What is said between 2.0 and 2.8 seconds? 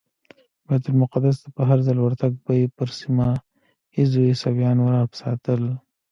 ورتګ به یې